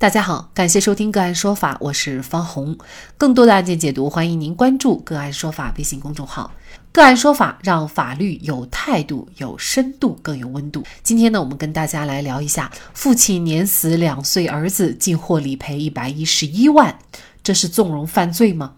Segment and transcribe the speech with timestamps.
[0.00, 2.78] 大家好，感谢收听个案说法，我是方红。
[3.18, 6.50] 更多的案件解读，欢迎您关注个案说法微信公众号。
[6.90, 10.82] 个案说法让法律有态度、有深度、更有温度。
[11.02, 16.98] 今天呢，我们跟大家来聊一下：父亲碾死两岁儿子，竟获理赔一百一十一万，
[17.42, 18.76] 这是纵容犯罪吗？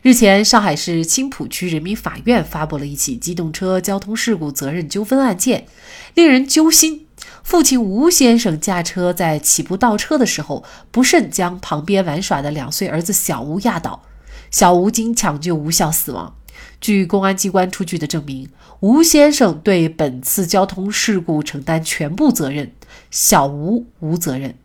[0.00, 5.66] 日前，上海市青浦区人民法院发布了一起机动车交通事故责任纠纷案件，
[6.14, 7.02] 令人揪心。
[7.44, 14.02] 父亲吴先生驾车在起步倒车的时候，不慎将旁边玩耍的两岁儿子小吴压倒，
[14.50, 16.34] 小吴经抢救无效死亡。
[16.80, 18.48] 据公安机关出具的证明，
[18.80, 22.72] 吴先生对本次交通事故承担全部责任，
[23.10, 24.56] 小吴无责任。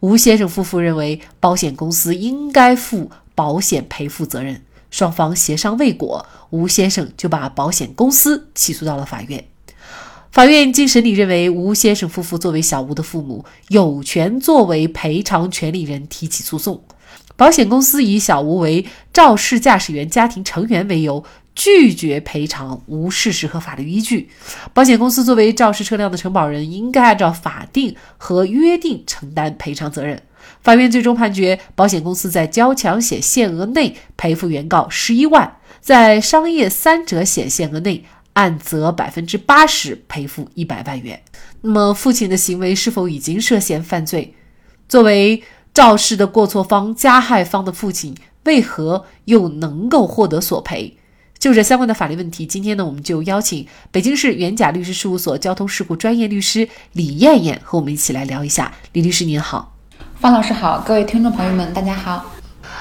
[0.00, 9.44] 吴先生夫妇认为保险公司应该负保险赔付责任，双方协商未果，吴先生就把保险公司起诉到了法院。
[10.36, 16.84] 法院经审理认为，吴先生夫妇作为小吴的父母，有权作为赔偿权利人提起诉讼。
[17.36, 24.28] 保险公司以小吴为肇事驾驶员家庭成员为由，拒绝赔偿，无事实和法律依据。
[24.74, 30.20] 保险公司作为肇事车辆的承保人，应该按照法定和约定承担赔偿责任。
[30.60, 38.04] 法院最终判决，保险公司在交强险限额内赔付原告十一万，在商业三者险限额内。
[38.36, 41.22] 按责百分之八十赔付一百万元。
[41.62, 44.34] 那么，父亲的行为是否已经涉嫌犯罪？
[44.86, 45.42] 作为
[45.72, 48.14] 肇事的过错方、加害方的父亲，
[48.44, 50.98] 为何又能够获得索赔？
[51.38, 58.70] 就这相关的法律问题，今天呢，我们就邀请北京市元甲律师事务所交通事故专业律师李艳艳和我们一起来聊一下。
[58.92, 59.74] 李律师您好，
[60.20, 62.26] 方老师好，各位听众朋友们大家好。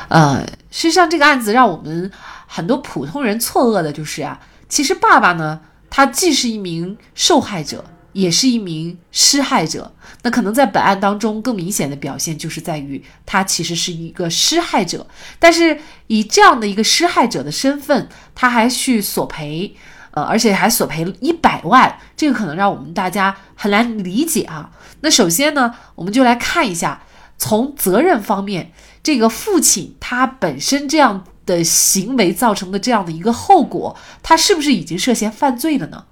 [0.09, 2.11] 呃，实际上这个案子让我们
[2.45, 4.37] 很多普通人错愕的就是啊。
[4.67, 9.93] 其实爸爸呢，他既是一名受害者，也是一名施害者。
[10.23, 15.05] 那可能在本案当中更明显的表现，就是在于他其实是一个施害者。
[15.37, 19.75] 但是以这样的一个施害者的身份，他还去索赔，
[20.11, 24.71] 呃，而且还索赔一百万，这个可能让我们大家很难理解啊。
[25.01, 27.03] 那首先呢，我们就来看一下，
[27.37, 28.71] 从责任方面，
[29.03, 31.23] 这个父亲他本身这样。
[31.45, 36.03] 的行为造成的这样的一个后果，他是不是已经涉嫌犯罪了呢？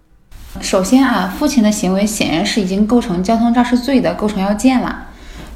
[0.62, 5.08] 首先啊，父亲的行为显然是已经构成交通肇事罪的构成要件了。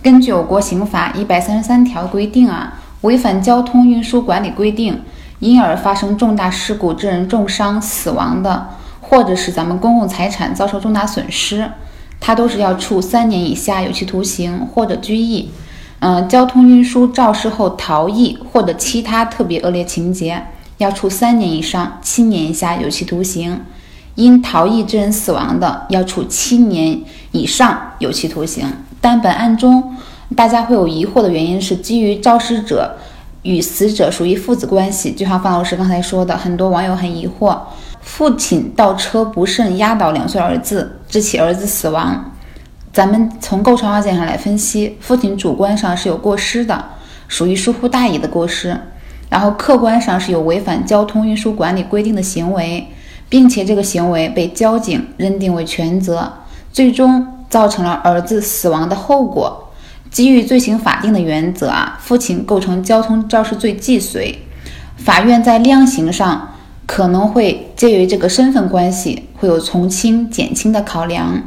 [0.02, 5.02] 根据我国刑法一百三十三条规定啊，违反交通运输管理规定，
[5.40, 8.70] 因而发生重大事故致人重伤、死亡的，
[9.02, 11.70] 或者是咱们公共财产遭受重大损失，
[12.20, 15.52] 他都是要处三年以下有期徒刑或者拘役。
[16.00, 20.42] 嗯，交通运输肇事后逃逸或者其他特别恶劣情节，
[20.78, 23.58] 要处三年以上七年以下有期徒刑；
[24.14, 28.72] 因逃逸致人死亡的，要处七年以上有期徒刑。
[29.02, 29.96] 但本案中，
[30.36, 32.96] 大家会有疑惑的原因是，基于肇事者
[33.42, 37.58] 与死者属于父子关系，就像范老师刚才说的，很多网友很疑惑：
[38.02, 42.24] 父亲倒车不慎压倒两岁儿子，致其儿子死亡。
[42.98, 46.84] 咱们从构成要件上来分析，父亲主观上是有过失的，
[47.28, 48.76] 属于疏忽大意的过失，
[49.30, 52.88] 然后客观上是有违反交通运输管理规定的行为，
[53.30, 56.34] 并且这个行为被交警认定为全责，
[56.74, 59.70] 最终造成了儿子死亡的后果。
[60.10, 64.40] 基于罪行法定的原则啊，父亲构成交通肇事罪既遂，
[64.96, 66.56] 法院在量刑上
[66.88, 71.44] 可能会介于这个身份关系，会有从轻减轻的考量。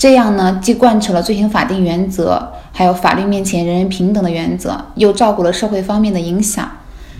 [0.00, 6.66] 这样呢，既贯彻了罪行法定原则，还有法律面前人人平等的原则，又照顾了社会方面的影响。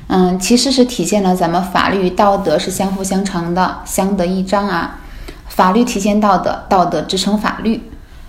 [0.07, 4.99] 嗯，其实是体现了咱们法律与道德是相辅相成的，相得益彰啊。
[5.47, 7.83] 法律体现道德，道德支撑法律。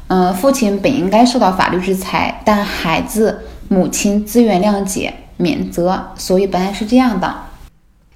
[0.08, 7.34] 嗯，父亲本应该受到法律制裁，但孩子母亲自愿谅解免责，所以本案是这样的。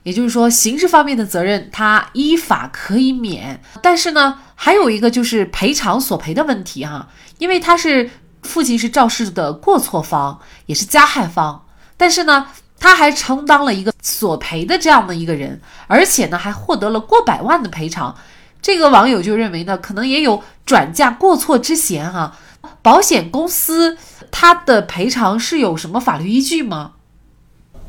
[0.03, 4.35] 也就是说，刑事方面的责任他依法可以免，但是呢，
[4.65, 8.09] 还有一个就是赔偿索赔的问题哈，因为他是
[8.41, 11.63] 父亲是肇事的过错方，也是加害方，
[11.95, 12.47] 但是呢，
[12.79, 18.15] 他还承担了一个索赔的这样的一个人，而且呢，还获得了过百万的赔偿。
[18.59, 22.35] 这个网友就认为呢，可能也有转嫁过错之嫌哈。
[22.81, 23.95] 保险公司
[24.31, 26.93] 他的赔偿是有什么法律依据吗？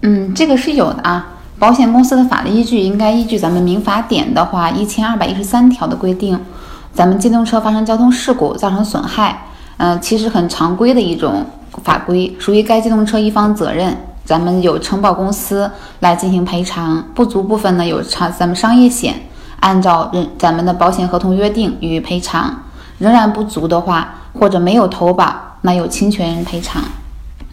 [0.02, 1.32] 嗯，这个是有的啊。
[1.58, 6.38] 保险公司的法律依据应该依据咱们民法典的话一千二百一十三条的规定，
[6.96, 9.42] 咱们机动车发生交通事故造成损害，
[9.76, 11.44] 嗯，其实很常规的一种
[11.84, 13.94] 法规，属于该机动车一方责任，
[14.24, 15.70] 咱们有承保公司
[16.00, 19.14] 来进行赔偿，不足部分呢有偿咱们商业险
[19.60, 22.62] 按照人咱们的保险合同约定予以赔偿，
[22.96, 26.82] 仍然不足的话或者没有投保，那有侵权人赔偿。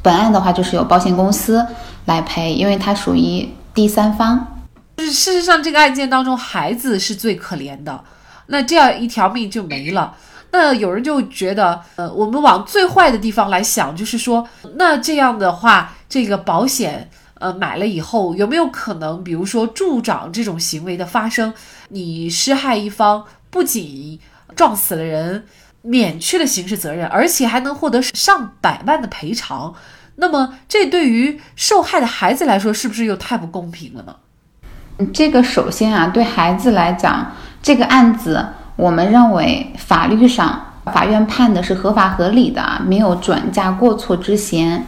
[0.02, 1.66] 本案的话就是由保险公司
[2.06, 4.48] 来赔，因为它属于第三方。
[4.96, 8.00] 就是事实上，这个案件当中，孩子是最可怜的，
[8.48, 10.16] 那这样一条命就没了。
[10.52, 17.10] 那有人就觉得，呃，我们往最坏的地方来想，就是说，那这样的话，这个保险，
[17.40, 21.54] 呃，买了以后，有没有可能，比如说助长这种行为的发生？
[21.90, 24.20] 你施害一方不仅
[24.56, 25.46] 撞死了人，
[25.82, 29.74] 免去了刑事责任，而且还能获得上百万的赔偿。
[30.18, 34.16] 那么，这对于受害的孩子来说，是不是又太不公平了呢？
[35.12, 37.32] 这个首先啊，对孩子来讲，
[37.64, 38.46] 这个案子。
[38.76, 44.84] 我们认为法律上法院判的是合法合理的，没有转嫁过错之嫌。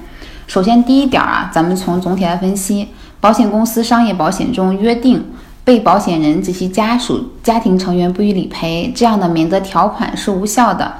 [0.48, 2.88] 首先第一点啊，咱们从总体来分析，
[3.22, 5.24] 保险公司商业保险中约定
[5.64, 10.92] 被保险人及其家属家庭成员不予理赔这样的免责条款是无效的。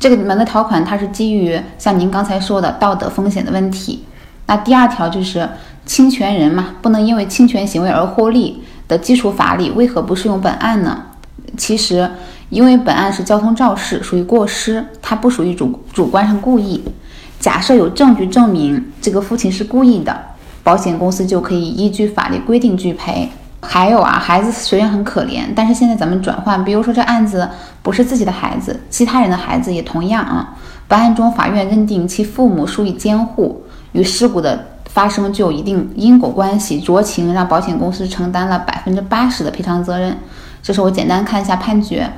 [0.00, 4.04] 这个免责条款它是基于像您刚才说的道德风险的问题。
[4.46, 5.48] 那第二条就是
[5.86, 11.04] 侵权人嘛，不能因为侵权行为而获利的基础法理为何不适用本案呢？
[11.56, 12.10] 其实，
[12.48, 16.82] 因为本案是交通肇事，属于过失，它不属于主主观上故意。
[17.38, 20.16] 假设有证据证明这个父亲是故意的，
[20.62, 23.28] 保险公司就可以依据法律规定拒赔。
[23.60, 27.48] 还有啊，孩子虽然很可怜，但是现在咱们转换，比如说这案子
[27.82, 30.56] 不是自己的孩子，其他人的孩子也同样啊。
[30.88, 33.62] 本案中，法院认定其父母疏于监护，
[33.92, 40.18] 与事故的发生具有一定因果关系，酌情让保险公司承担了百分之八十的赔偿责任。
[40.62, 42.08] 这是我简单看一下判决，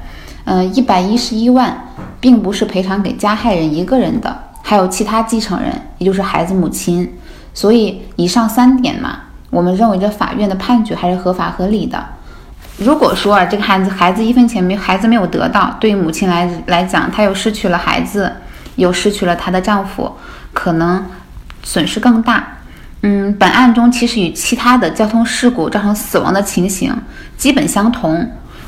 [0.45, 1.89] 嗯，一百一十一万，
[2.21, 7.11] 并不是赔偿给加害人一个人的，还有其他继承人，也就是孩子母亲。
[7.55, 12.05] 所以以上三点嘛，我们认为这法院的判决还是合法合理的。
[12.77, 18.33] 如果说啊，这个孩子孩子一分钱没孩子没有得到，对于母亲来来讲，她又失去了孩子，
[18.75, 20.13] 又失去了她的丈夫，
[20.53, 21.07] 可能
[21.63, 22.54] 损失更大。
[23.07, 26.91] 嗯，本案中其实与其他的交通事故造成死亡的情形
[27.37, 28.27] 基本相同，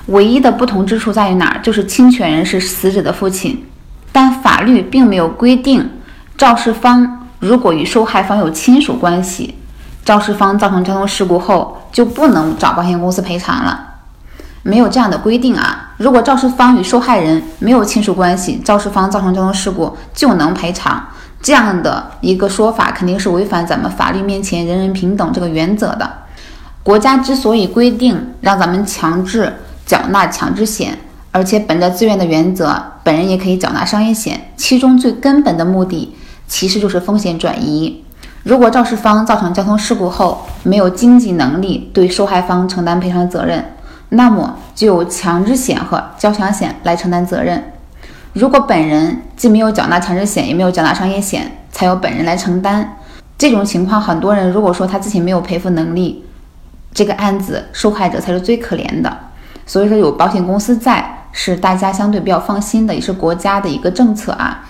[0.09, 1.61] 唯一的不同之处在于哪儿？
[1.63, 3.65] 就是侵权人是死者的父亲，
[4.13, 5.89] 但法律并没有规定
[6.37, 9.55] 肇事方如果与受害方有亲属关系，
[10.05, 13.95] 肇事方造成交通事故后就不能找保险公司赔偿了，
[14.63, 15.95] 没有这样的规定啊。
[15.97, 21.03] 如果肇事方与受害人没有亲属关系，肇事方造成交通事故就能赔偿。
[21.47, 26.13] 这样的一个说法肯定是违反咱们法律面前人人平等这个原则的。
[26.83, 29.53] 国家之所以规定让咱们强制
[29.87, 30.99] 缴纳强制险，
[31.31, 36.17] 而且本着自愿的原则，本人也可以缴纳商业险，其中最根本的目的
[36.49, 38.03] 其实就是风险转移。
[38.43, 43.65] 如果肇事方造成交通事故后没有经济能力对受害方承担赔偿责任，
[44.09, 47.73] 那么就由强制险和交强险来承担责任。
[48.37, 52.87] 如果本人既没有缴纳强制险，也没有缴纳商业险，才由本人来承担，
[53.39, 56.23] 这种情况，很多人如果说他自己没有赔付能力，
[56.93, 59.19] 这个案子受害者才是最可怜的。
[59.65, 64.69] 所以说有保险公司在，是大家相对比较放心的，也是国家的一个政策啊。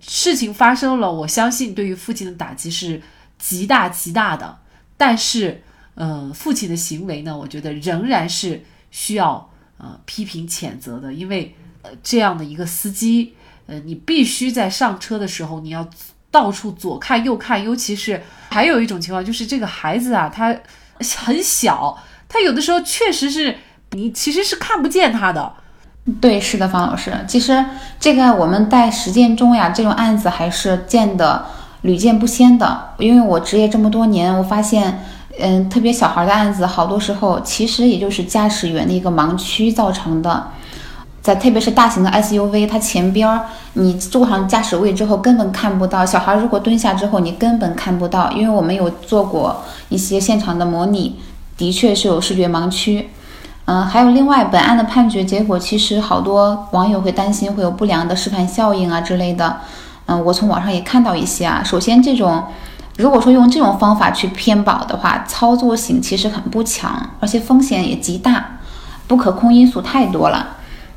[0.00, 3.00] 事情发生了，我相信对于父亲的打击是
[3.38, 4.56] 极大极大的，
[4.96, 5.62] 但是，
[5.94, 9.48] 呃，父亲的行为呢，我觉得仍然是需要
[9.78, 11.54] 呃批评谴责的，因为。
[12.02, 13.34] 这样的一个司机，
[13.66, 15.86] 呃，你必须在上车的时候，你要
[16.30, 20.54] 到处左看右看，尤其是还有一种情况，就是这个孩子啊，他
[21.16, 21.96] 很小，
[22.28, 23.56] 他有的时候确实是
[23.92, 25.52] 你其实是看不见他的。
[26.20, 27.64] 对，是的，方老师，其实
[27.98, 31.44] 这个我们在实践中呀，这种案子还是见的
[31.82, 32.90] 屡见不鲜的。
[32.98, 35.02] 因为我执业这么多年，我发现，
[35.40, 40.52] 嗯，特别小孩的案子，好多时候其实也就是驾驶员的一个盲区造成的。
[41.26, 51.18] 在特别是大型的 SUV，它前边儿你坐上驾驶位之后根本看不到，小孩如果蹲下之后你根本看不到，因为我们有做过一些现场的模拟，
[51.56, 53.08] 的确是有视觉盲区。
[53.64, 59.56] 嗯，还有另外本案的判决结果，其实好多网友会担心会有不良的示范效应啊之类的。
[60.06, 61.60] 嗯，我从网上也看到一些啊。
[61.64, 62.44] 首先，这种
[62.96, 68.58] 如果说用这种方法去偏保的话，操作性其实很不强，而且风险也极大，
[69.08, 70.50] 不可控因素太多了。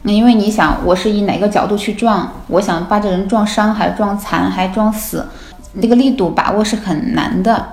[0.03, 2.31] 那因为你想，我是以哪个角度去撞？
[2.47, 5.27] 我想把这人撞伤，还是撞残，还撞死，
[5.73, 7.67] 那个力度把握是很难的。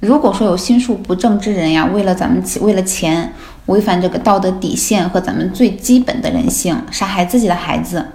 [0.00, 3.32] 如果说有心术不正之人呀，为了咱们为了钱，
[3.66, 8.06] 违反这个道德底线和咱们最基本的人性，杀害自己的孩子，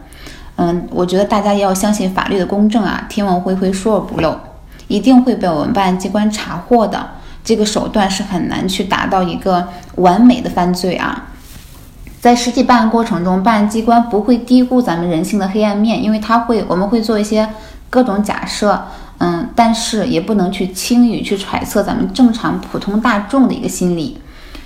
[0.58, 4.36] 嗯，我觉得大家要相信法律的公正啊，天网恢恢，疏而不漏，
[4.88, 7.08] 一定会被我们办案机关查获的。
[7.44, 11.30] 这个手段是很难去达到一个完美的犯罪啊。
[12.26, 17.48] 在实际办案过程中，办案机关不会低估咱们人性的黑暗面，因为他会，我们会做一些
[17.88, 18.84] 各种假设，
[19.20, 24.20] 嗯，但是也不能去轻易去揣测咱们正常普通大众的一个心理。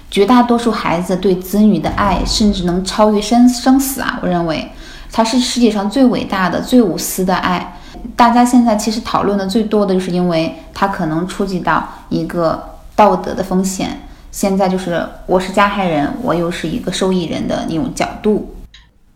[0.09, 4.17] 绝大多数孩子对子女的爱，甚至能超越生生死啊！
[4.23, 4.71] 我认为，
[5.11, 7.75] 它是世界上最伟大的、最无私的爱。
[8.15, 14.03] 大家现在其实讨论的最多的就是因为它可能触及到一个道德的风险。
[14.31, 18.55] 现在就是我是加害人，我又是一个受益人的那种角度。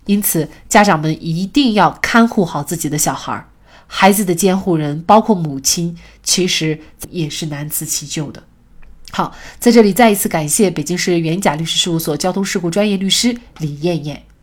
[0.06, 3.48] 因此，家长们一定要看护好自己的小孩儿。
[3.88, 6.80] 孩子的监护人，包括母亲，其实
[7.10, 8.44] 也是难辞其咎的。
[9.12, 14.24] 好，在这里再一次感谢北京市元甲律师事务所交通事故专业律师李艳艳。